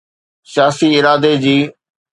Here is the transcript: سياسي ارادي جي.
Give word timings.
سياسي 0.53 0.87
ارادي 0.99 1.33
جي. 1.43 1.57